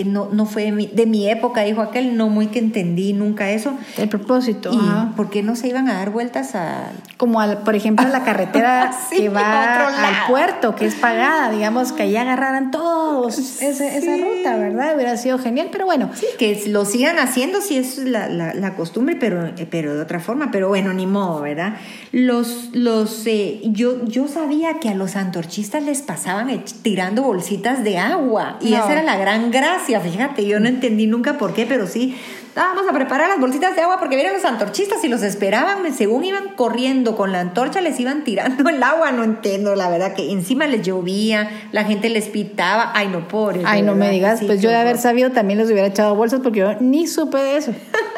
no, 0.04 0.28
no 0.30 0.46
fue 0.46 0.64
de 0.64 0.72
mi, 0.72 0.86
de 0.86 1.06
mi, 1.06 1.28
época, 1.28 1.62
dijo 1.62 1.80
aquel, 1.82 2.16
no 2.16 2.28
muy 2.28 2.46
que 2.46 2.60
entendí 2.60 3.12
nunca 3.12 3.50
eso. 3.50 3.74
El 3.98 4.08
propósito. 4.08 4.70
¿Y 4.72 5.16
por 5.16 5.30
qué 5.30 5.42
no 5.42 5.56
se 5.56 5.68
iban 5.68 5.88
a 5.88 5.94
dar 5.94 6.10
vueltas 6.10 6.54
a...? 6.54 6.92
Como, 7.16 7.40
al, 7.40 7.58
por 7.58 7.74
ejemplo, 7.74 8.06
a 8.06 8.08
la 8.08 8.22
carretera 8.22 8.92
que 9.10 9.28
va 9.28 9.88
al 9.88 10.26
puerto, 10.28 10.76
que 10.76 10.86
es 10.86 10.94
pagada, 10.94 11.50
digamos, 11.50 11.92
que 11.92 12.04
ahí 12.04 12.16
agarraran 12.16 12.70
todos 12.70 13.38
esa, 13.38 13.86
esa, 13.96 14.16
ruta, 14.16 14.56
¿verdad? 14.56 14.94
Hubiera 14.94 15.16
sido 15.16 15.38
genial, 15.38 15.68
pero 15.72 15.86
bueno. 15.86 16.10
Sí, 16.14 16.26
que 16.38 16.62
lo 16.68 16.84
sigan 16.84 17.18
haciendo 17.18 17.60
si 17.60 17.76
es 17.76 17.98
la, 17.98 18.28
la, 18.28 18.54
la, 18.54 18.74
costumbre, 18.74 19.16
pero, 19.16 19.50
pero 19.70 19.94
de 19.94 20.02
otra 20.02 20.20
forma, 20.20 20.50
pero 20.52 20.68
bueno, 20.68 20.92
ni 20.92 21.06
modo, 21.06 21.40
¿verdad? 21.42 21.74
Los, 22.12 22.70
los, 22.72 23.26
eh, 23.26 23.60
yo, 23.64 24.04
yo 24.06 24.28
sabía 24.28 24.78
que 24.78 24.88
a 24.88 24.94
los 24.94 25.16
antorchistas 25.16 25.82
les 25.82 26.02
pasaban 26.02 26.48
tirando 26.82 27.22
bolsitas 27.22 27.82
de 27.82 27.98
agua 27.98 28.58
y 28.60 28.74
esa 28.74 28.92
era 28.92 29.02
la 29.02 29.16
gran 29.16 29.50
gracia 29.50 29.79
fíjate, 29.86 30.46
yo 30.46 30.60
no 30.60 30.68
entendí 30.68 31.06
nunca 31.06 31.38
por 31.38 31.54
qué, 31.54 31.66
pero 31.66 31.86
sí, 31.86 32.16
vamos 32.54 32.84
a 32.88 32.92
preparar 32.92 33.28
las 33.28 33.40
bolsitas 33.40 33.74
de 33.74 33.82
agua 33.82 33.98
porque 33.98 34.16
vienen 34.16 34.34
los 34.34 34.44
antorchistas 34.44 35.02
y 35.04 35.08
los 35.08 35.22
esperaban, 35.22 35.92
según 35.94 36.24
iban 36.24 36.54
corriendo 36.56 37.16
con 37.16 37.32
la 37.32 37.40
antorcha, 37.40 37.80
les 37.80 37.98
iban 38.00 38.24
tirando 38.24 38.68
el 38.68 38.82
agua, 38.82 39.12
no 39.12 39.24
entiendo, 39.24 39.74
la 39.74 39.88
verdad, 39.88 40.14
que 40.14 40.30
encima 40.30 40.66
les 40.66 40.82
llovía, 40.82 41.50
la 41.72 41.84
gente 41.84 42.08
les 42.08 42.28
pitaba, 42.28 42.92
ay 42.94 43.08
no, 43.08 43.28
pobre. 43.28 43.62
Ay, 43.64 43.82
no 43.82 43.94
me 43.94 44.10
digas, 44.10 44.40
pues 44.44 44.60
yo 44.60 44.70
de 44.70 44.76
haber 44.76 44.98
sabido 44.98 45.30
también 45.30 45.58
les 45.58 45.70
hubiera 45.70 45.86
echado 45.86 46.14
bolsas 46.14 46.40
porque 46.40 46.60
yo 46.60 46.74
ni 46.80 47.06
supe 47.06 47.38
de 47.38 47.56
eso. 47.56 47.72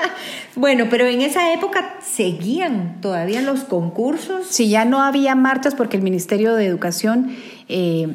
bueno, 0.56 0.86
pero 0.90 1.06
en 1.06 1.20
esa 1.20 1.52
época 1.52 1.94
seguían 2.02 3.00
todavía 3.00 3.42
los 3.42 3.64
concursos. 3.64 4.46
Sí, 4.48 4.68
ya 4.68 4.84
no 4.84 5.02
había 5.02 5.34
marchas 5.34 5.74
porque 5.74 5.96
el 5.96 6.02
Ministerio 6.02 6.54
de 6.54 6.66
Educación... 6.66 7.36
Eh, 7.68 8.08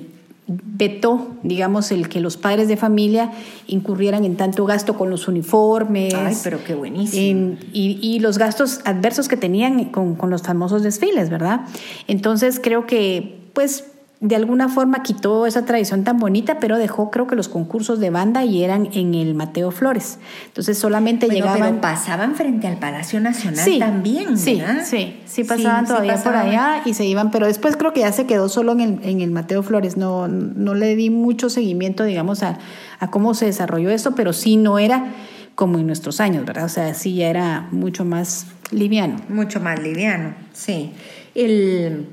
vetó, 0.47 1.35
digamos, 1.43 1.91
el 1.91 2.07
que 2.07 2.21
los 2.21 2.37
padres 2.37 2.69
de 2.69 2.77
familia 2.77 3.31
incurrieran 3.67 4.23
en 4.23 4.37
tanto 4.37 4.65
gasto 4.65 4.97
con 4.97 5.09
los 5.09 5.27
uniformes. 5.27 6.13
Ay, 6.13 6.37
pero 6.43 6.63
qué 6.63 6.73
buenísimo. 6.73 7.57
y, 7.73 7.99
y, 8.01 8.19
los 8.19 8.37
gastos 8.37 8.79
adversos 8.85 9.27
que 9.27 9.35
tenían 9.35 9.85
con, 9.85 10.15
con 10.15 10.29
los 10.29 10.43
famosos 10.43 10.83
desfiles, 10.83 11.29
¿verdad? 11.29 11.61
Entonces 12.07 12.61
creo 12.63 12.85
que, 12.85 13.49
pues, 13.53 13.85
de 14.19 14.35
alguna 14.35 14.67
forma 14.67 15.03
quitó 15.03 15.45
esa 15.45 15.65
tradición 15.65 16.03
tan 16.03 16.17
bonita, 16.17 16.59
pero 16.59 16.77
dejó 16.77 17.11
creo 17.11 17.27
que 17.27 17.35
los 17.35 17.49
concursos 17.49 17.99
de 17.99 18.09
banda 18.09 18.43
y 18.43 18.63
eran 18.63 18.89
en 18.93 19.13
el 19.13 19.35
Mateo 19.35 19.69
Flores. 19.69 20.17
Entonces 20.47 20.77
solamente 20.77 21.27
llegaban... 21.27 21.61
Pero 21.61 21.81
pasaban 21.81 22.35
frente 22.35 22.67
al 22.67 22.77
Palacio 22.77 23.19
Nacional 23.19 23.65
también, 23.77 24.37
Sí, 24.37 24.61
sí, 24.83 25.19
sí 25.25 25.43
pasaban 25.43 25.85
todavía 25.85 26.15
por 26.15 26.35
allá 26.35 26.81
y 26.85 26.95
se 26.95 27.05
iban, 27.05 27.29
pero 27.29 27.45
después 27.45 27.77
creo 27.77 27.93
que 27.93 27.99
ya 27.99 28.11
se 28.11 28.25
quedó 28.25 28.49
solo 28.49 28.71
en 28.71 28.79
el, 28.79 28.99
en 29.03 29.21
el 29.21 29.29
Mateo 29.29 29.61
Flores. 29.61 29.97
No, 29.97 30.27
no 30.27 30.73
le 30.73 30.95
di 30.95 31.11
mucho 31.11 31.49
seguimiento, 31.49 32.03
digamos, 32.03 32.41
a, 32.41 32.57
a 32.99 33.11
cómo 33.11 33.35
se 33.35 33.45
desarrolló 33.45 33.91
esto, 33.91 34.15
pero 34.15 34.33
sí 34.33 34.57
no 34.57 34.79
era 34.79 35.13
como 35.53 35.77
en 35.77 35.85
nuestros 35.85 36.19
años, 36.19 36.45
¿verdad? 36.45 36.65
O 36.65 36.69
sea, 36.69 36.93
sí 36.95 37.15
ya 37.15 37.29
era 37.29 37.67
mucho 37.71 38.03
más 38.03 38.47
liviano. 38.71 39.17
Mucho 39.29 39.59
más 39.59 39.79
liviano, 39.79 40.33
sí. 40.53 40.91
El 41.35 42.07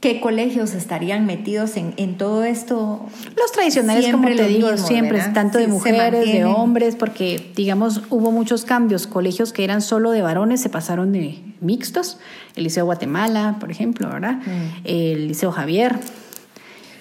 ¿Qué 0.00 0.20
colegios 0.20 0.74
estarían 0.74 1.26
metidos 1.26 1.76
en, 1.76 1.92
en 1.96 2.16
todo 2.16 2.44
esto? 2.44 3.04
Los 3.36 3.50
tradicionales, 3.50 4.12
como 4.12 4.28
te 4.28 4.46
digo, 4.46 4.76
siempre, 4.76 5.20
tanto 5.34 5.58
de 5.58 5.66
mujeres, 5.66 6.24
de 6.24 6.44
hombres, 6.44 6.94
porque, 6.94 7.50
digamos, 7.56 8.02
hubo 8.08 8.30
muchos 8.30 8.64
cambios. 8.64 9.08
Colegios 9.08 9.52
que 9.52 9.64
eran 9.64 9.82
solo 9.82 10.12
de 10.12 10.22
varones 10.22 10.60
se 10.60 10.68
pasaron 10.68 11.10
de 11.10 11.40
mixtos. 11.60 12.18
El 12.54 12.64
Liceo 12.64 12.84
Guatemala, 12.84 13.56
por 13.58 13.72
ejemplo, 13.72 14.08
¿verdad? 14.08 14.34
Mm. 14.36 14.84
El 14.84 15.28
Liceo 15.28 15.50
Javier 15.50 15.98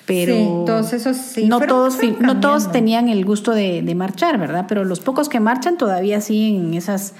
pero 0.07 0.63
todos 0.65 0.93
esos 0.93 1.17
no 1.43 1.59
todos 1.59 1.97
no 2.21 2.39
todos 2.39 2.71
tenían 2.71 3.09
el 3.09 3.25
gusto 3.25 3.51
de, 3.51 3.83
marchar 3.93 4.39
verdad 4.39 4.65
pero 4.67 4.85
los 4.85 5.01
pocos 5.01 5.27
que 5.27 5.41
marchan 5.41 5.77
todavía 5.77 6.21
sí 6.21 6.55
en 6.55 6.73
esas 6.73 7.13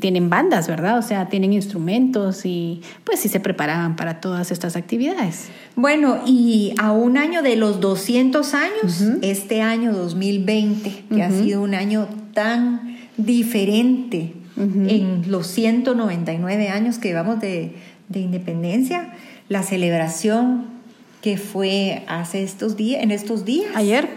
tienen 0.00 0.28
bandas 0.28 0.66
verdad 0.66 0.98
o 0.98 1.02
sea 1.02 1.28
tienen 1.28 1.52
instrumentos 1.52 2.44
y 2.44 2.82
pues 3.04 3.20
sí 3.20 3.28
se 3.28 3.38
preparaban 3.38 3.94
para 3.94 4.20
todas 4.20 4.50
estas 4.50 4.74
actividades. 4.74 5.48
Bueno 5.76 6.18
y 6.26 6.74
a 6.78 6.90
un 6.90 7.16
año 7.16 7.42
de 7.42 7.54
los 7.54 7.80
200 7.80 8.52
años 8.54 9.04
este 9.22 9.62
año 9.62 9.92
2020 9.92 11.04
que 11.14 11.22
ha 11.22 11.30
sido 11.30 11.62
un 11.62 11.74
año 11.74 12.08
tan 12.34 12.98
diferente 13.16 14.34
en 14.56 15.30
los 15.30 15.46
199 15.46 16.68
años 16.68 16.98
que 16.98 17.08
llevamos 17.08 17.40
de, 17.40 17.76
de 18.08 18.20
independencia 18.20 19.14
la 19.48 19.62
celebración 19.62 20.77
que 21.22 21.36
fue 21.36 22.04
hace 22.06 22.42
estos 22.42 22.76
días, 22.76 23.02
en 23.02 23.10
estos 23.10 23.44
días. 23.44 23.70
Ayer. 23.74 24.08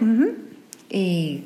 Eh, 0.90 1.42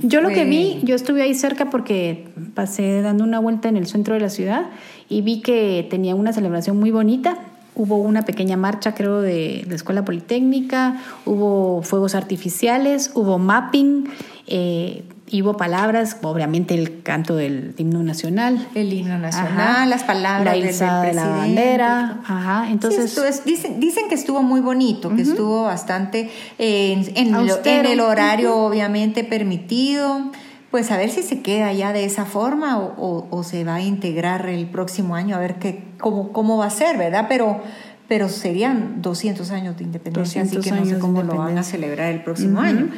yo 0.00 0.20
lo 0.20 0.28
que 0.28 0.44
vi, 0.44 0.80
yo 0.84 0.94
estuve 0.94 1.22
ahí 1.22 1.34
cerca 1.34 1.70
porque 1.70 2.28
pasé 2.54 3.02
dando 3.02 3.24
una 3.24 3.40
vuelta 3.40 3.68
en 3.68 3.76
el 3.76 3.86
centro 3.86 4.14
de 4.14 4.20
la 4.20 4.30
ciudad 4.30 4.66
y 5.08 5.22
vi 5.22 5.40
que 5.40 5.86
tenía 5.90 6.14
una 6.14 6.32
celebración 6.32 6.78
muy 6.78 6.90
bonita. 6.90 7.38
Hubo 7.74 7.96
una 7.96 8.22
pequeña 8.22 8.56
marcha, 8.56 8.94
creo, 8.94 9.20
de 9.20 9.66
la 9.68 9.74
Escuela 9.74 10.04
Politécnica, 10.04 11.02
hubo 11.26 11.82
fuegos 11.82 12.14
artificiales, 12.14 13.10
hubo 13.14 13.38
mapping, 13.38 14.08
eh, 14.46 15.04
y 15.28 15.42
hubo 15.42 15.56
palabras, 15.56 16.18
obviamente 16.22 16.74
el 16.74 17.02
canto 17.02 17.34
del 17.34 17.74
himno 17.78 18.02
nacional. 18.04 18.68
El 18.74 18.92
himno 18.92 19.18
nacional, 19.18 19.90
las 19.90 20.04
palabras 20.04 20.56
la 20.56 20.70
izada 20.70 21.02
de 21.02 21.14
la 21.14 21.28
bandera. 21.28 22.20
Ajá, 22.24 22.70
entonces... 22.70 23.44
dicen, 23.44 23.80
dicen 23.80 24.08
que 24.08 24.14
estuvo 24.14 24.42
muy 24.42 24.60
bonito, 24.60 25.14
que 25.16 25.22
estuvo 25.22 25.64
bastante 25.64 26.30
en, 26.58 27.10
en, 27.16 27.86
el 27.86 28.00
horario 28.00 28.56
obviamente 28.56 29.24
permitido. 29.24 30.30
Pues 30.70 30.90
a 30.90 30.96
ver 30.96 31.10
si 31.10 31.22
se 31.22 31.40
queda 31.42 31.72
ya 31.72 31.92
de 31.92 32.04
esa 32.04 32.24
forma 32.24 32.78
o, 32.78 33.26
o, 33.30 33.42
se 33.44 33.64
va 33.64 33.76
a 33.76 33.82
integrar 33.82 34.46
el 34.46 34.66
próximo 34.66 35.14
año, 35.14 35.36
a 35.36 35.38
ver 35.38 35.54
qué, 35.56 35.84
cómo, 35.98 36.32
cómo 36.32 36.58
va 36.58 36.66
a 36.66 36.70
ser, 36.70 36.98
¿verdad? 36.98 37.26
Pero 37.28 37.62
pero 38.08 38.28
serían 38.28 39.02
200 39.02 39.50
años 39.50 39.76
de 39.76 39.84
independencia, 39.84 40.42
así 40.42 40.58
que 40.58 40.70
no 40.70 40.84
sé 40.84 40.98
cómo 40.98 41.22
lo 41.22 41.36
van 41.36 41.58
a 41.58 41.64
celebrar 41.64 42.12
el 42.12 42.22
próximo 42.22 42.60
año. 42.60 42.88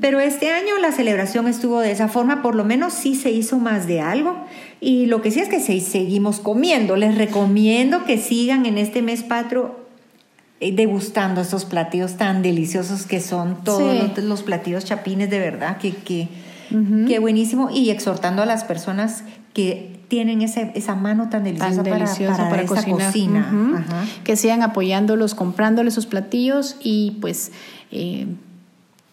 Pero 0.00 0.20
este 0.20 0.50
año 0.50 0.78
la 0.80 0.90
celebración 0.90 1.48
estuvo 1.48 1.80
de 1.80 1.90
esa 1.90 2.08
forma, 2.08 2.40
por 2.40 2.54
lo 2.54 2.64
menos 2.64 2.94
sí 2.94 3.14
se 3.14 3.30
hizo 3.30 3.58
más 3.58 3.86
de 3.86 4.00
algo. 4.00 4.36
Y 4.80 5.06
lo 5.06 5.20
que 5.20 5.30
sí 5.30 5.40
es 5.40 5.48
que 5.48 5.60
seguimos 5.60 6.40
comiendo. 6.40 6.96
Les 6.96 7.16
recomiendo 7.16 8.04
que 8.04 8.16
sigan 8.16 8.64
en 8.64 8.78
este 8.78 9.02
mes 9.02 9.22
patrio 9.22 9.76
eh, 10.60 10.74
degustando 10.74 11.42
estos 11.42 11.66
platillos 11.66 12.16
tan 12.16 12.42
deliciosos 12.42 13.06
que 13.06 13.20
son 13.20 13.64
todos 13.64 14.16
los, 14.16 14.42
platillos 14.42 14.84
chapines 14.84 15.28
de 15.28 15.40
verdad, 15.40 15.76
que, 15.76 15.94
que, 15.94 16.28
que 17.06 17.18
buenísimo. 17.18 17.68
Y 17.70 17.90
exhortando 17.90 18.42
a 18.42 18.46
las 18.46 18.64
personas 18.64 19.24
que 19.52 20.03
tienen 20.14 20.42
ese, 20.42 20.70
esa 20.76 20.94
mano 20.94 21.28
tan 21.28 21.42
deliciosa, 21.42 21.82
para, 21.82 22.06
para, 22.48 22.66
cocina. 22.86 23.84
Que 24.22 24.36
sigan 24.36 24.62
apoyándolos, 24.62 25.34
comprándoles 25.34 25.92
sus 25.92 26.06
platillos 26.06 26.76
y 26.80 27.18
pues 27.20 27.50
eh, 27.90 28.28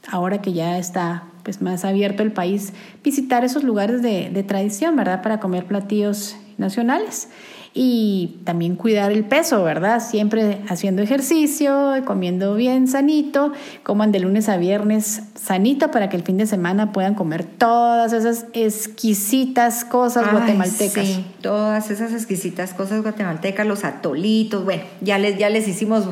ahora 0.08 0.44
que 0.44 0.54
ya 0.54 0.78
está 0.78 1.24
pues 1.42 1.60
más 1.60 1.86
abierto 1.86 2.22
el 2.22 2.32
país, 2.32 2.74
visitar 3.04 3.44
esos 3.44 3.64
lugares 3.64 4.04
de, 4.04 4.30
de 4.30 4.44
tradición, 4.44 4.96
¿verdad? 4.96 5.24
Para 5.24 5.40
comer 5.40 5.66
platillos 5.66 6.36
nacionales 6.60 7.30
y 7.74 8.40
también 8.44 8.76
cuidar 8.76 9.12
el 9.12 9.24
peso, 9.24 9.64
¿verdad? 9.64 10.02
Siempre 10.02 10.62
haciendo 10.68 11.02
ejercicio, 11.02 11.94
comiendo 12.06 12.56
bien 12.56 12.88
sanito, 12.88 13.54
coman 13.84 14.12
de 14.12 14.20
lunes 14.20 14.50
a 14.50 14.58
viernes 14.58 15.24
sanito 15.36 15.90
para 15.90 16.10
que 16.10 16.18
el 16.18 16.24
fin 16.24 16.38
de 16.38 16.46
semana 16.48 16.92
puedan 16.92 17.16
comer 17.16 17.46
todas 17.46 18.12
esas 18.12 18.46
exquisitas 18.54 19.86
cosas 19.86 20.30
guatemaltecas. 20.32 21.06
Sí, 21.06 21.26
todas 21.42 21.90
esas 21.92 22.12
exquisitas 22.12 22.74
cosas 22.74 23.04
guatemaltecas, 23.04 23.66
los 23.66 23.86
atolitos, 23.86 24.66
bueno, 24.66 24.84
ya 25.00 25.18
les, 25.18 25.38
ya 25.38 25.50
les 25.50 25.68
hicimos 25.68 26.04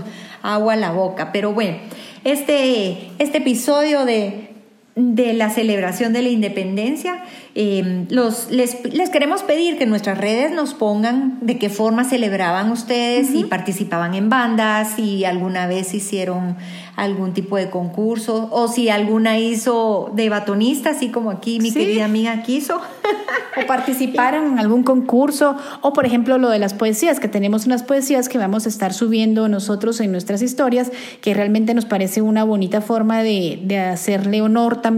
agua 0.42 0.74
a 0.74 0.78
la 0.78 0.92
boca, 0.92 1.34
pero 1.34 1.54
bueno, 1.54 1.78
este, 2.24 3.12
este 3.20 3.40
episodio 3.40 4.06
de 4.06 4.50
de 4.96 5.34
la 5.34 5.50
celebración 5.50 6.14
de 6.14 6.22
la 6.22 6.30
independencia. 6.30 7.24
Eh, 7.56 8.06
los, 8.10 8.52
les, 8.52 8.76
queremos 9.12 9.44
pedir 9.44 9.78
que 9.78 9.86
nuestras 9.86 10.18
redes 10.18 10.52
nos 10.52 10.74
pongan 10.74 11.40
de 11.42 11.58
qué 11.58 11.70
forma 11.70 12.04
celebraban 12.04 12.72
ustedes, 12.72 13.28
si 13.30 13.44
participaban 13.44 14.14
en 14.14 14.30
bandas, 14.30 14.96
si 14.96 15.26
alguna 15.26 15.68
vez 15.68 15.94
hicieron 15.94 16.58
algún 16.96 17.34
tipo 17.34 17.56
de 17.56 17.70
concurso 17.70 18.50
o 18.52 18.68
si 18.68 18.90
alguna 18.90 19.40
hizo 19.40 20.12
de 20.14 20.30
batonista, 20.30 20.90
así 20.92 21.10
como 21.10 21.32
aquí 21.32 21.60
mi 21.60 21.72
querida 21.72 22.06
amiga 22.06 22.44
quiso. 22.44 22.82
o 23.62 23.66
participaron 23.66 24.54
en 24.54 24.60
algún 24.60 24.84
concurso 24.84 25.56
o 25.82 25.92
por 25.94 26.06
ejemplo 26.06 26.38
lo 26.38 26.50
de 26.50 26.60
las 26.60 26.74
poesías, 26.74 27.20
que 27.20 27.28
tenemos 27.28 27.66
unas 27.66 27.84
poesías 27.84 28.30
que 28.30 28.38
vamos 28.38 28.66
a 28.66 28.70
estar 28.70 28.94
subiendo 28.94 29.48
nosotros 29.48 30.00
en 30.02 30.12
nuestras 30.12 30.42
historias, 30.42 30.92
que 31.22 31.34
realmente 31.34 31.74
nos 31.74 31.86
parece 31.86 32.22
una 32.22 32.44
bonita 32.44 32.82
forma 32.82 33.24
de, 33.24 33.60
de 33.64 33.80
hacerle 33.80 34.42
honor 34.42 34.82
también 34.82 34.89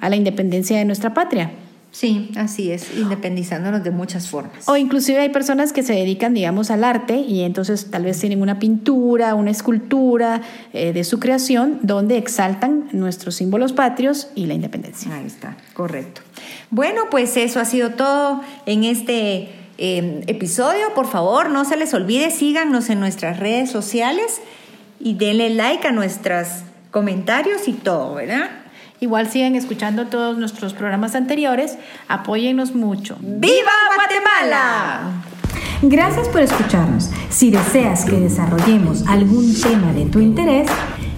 a 0.00 0.08
la 0.08 0.16
independencia 0.16 0.78
de 0.78 0.84
nuestra 0.84 1.14
patria. 1.14 1.50
Sí, 1.92 2.30
así 2.36 2.72
es, 2.72 2.96
independizándonos 2.96 3.84
de 3.84 3.90
muchas 3.90 4.26
formas. 4.26 4.66
O 4.66 4.78
inclusive 4.78 5.20
hay 5.20 5.28
personas 5.28 5.74
que 5.74 5.82
se 5.82 5.92
dedican, 5.92 6.32
digamos, 6.32 6.70
al 6.70 6.84
arte 6.84 7.16
y 7.16 7.42
entonces 7.42 7.90
tal 7.90 8.04
vez 8.04 8.18
tienen 8.18 8.40
una 8.40 8.58
pintura, 8.58 9.34
una 9.34 9.50
escultura 9.50 10.40
eh, 10.72 10.94
de 10.94 11.04
su 11.04 11.20
creación 11.20 11.80
donde 11.82 12.16
exaltan 12.16 12.88
nuestros 12.92 13.34
símbolos 13.34 13.74
patrios 13.74 14.28
y 14.34 14.46
la 14.46 14.54
independencia. 14.54 15.14
Ahí 15.14 15.26
está, 15.26 15.58
correcto. 15.74 16.22
Bueno, 16.70 17.02
pues 17.10 17.36
eso 17.36 17.60
ha 17.60 17.66
sido 17.66 17.90
todo 17.90 18.40
en 18.64 18.84
este 18.84 19.50
em, 19.76 20.22
episodio. 20.28 20.94
Por 20.94 21.06
favor, 21.06 21.50
no 21.50 21.66
se 21.66 21.76
les 21.76 21.92
olvide, 21.92 22.30
síganos 22.30 22.88
en 22.88 23.00
nuestras 23.00 23.38
redes 23.38 23.70
sociales 23.70 24.40
y 24.98 25.12
denle 25.12 25.50
like 25.50 25.86
a 25.86 25.92
nuestros 25.92 26.48
comentarios 26.90 27.68
y 27.68 27.74
todo, 27.74 28.14
¿verdad? 28.14 28.61
Igual 29.02 29.28
siguen 29.28 29.56
escuchando 29.56 30.06
todos 30.06 30.38
nuestros 30.38 30.74
programas 30.74 31.16
anteriores. 31.16 31.76
Apóyennos 32.06 32.72
mucho. 32.72 33.16
¡Viva 33.18 33.72
Guatemala! 33.96 35.24
Gracias 35.82 36.28
por 36.28 36.40
escucharnos. 36.40 37.10
Si 37.28 37.50
deseas 37.50 38.04
que 38.04 38.12
desarrollemos 38.12 39.04
algún 39.08 39.60
tema 39.60 39.92
de 39.92 40.04
tu 40.04 40.20
interés, 40.20 40.70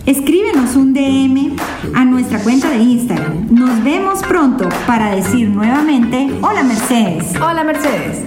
escríbenos 0.07 0.77
un 0.77 0.95
DM 0.95 1.57
a 1.95 2.07
nuestra 2.07 2.39
cuenta 2.39 2.71
de 2.71 2.79
Instagram. 2.79 3.55
Nos 3.55 3.85
vemos 3.85 4.23
pronto 4.23 4.67
para 4.87 5.15
decir 5.15 5.51
nuevamente, 5.51 6.31
hola 6.41 6.63
Mercedes. 6.63 7.35
Hola 7.39 7.65
Mercedes. 7.65 8.23